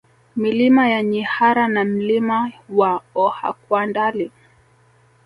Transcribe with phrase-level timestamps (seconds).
[0.35, 4.31] Milima ya Nyihara na Mlima wa Ohakwandali